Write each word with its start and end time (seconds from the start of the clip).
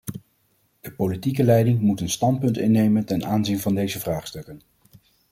De 0.81 0.91
politieke 0.91 1.43
leiding 1.43 1.79
moet 1.79 2.01
een 2.01 2.09
standpunt 2.09 2.57
innemen 2.57 3.05
ten 3.05 3.25
aanzien 3.25 3.59
van 3.59 3.75
deze 3.75 3.99
vraagstukken. 3.99 4.61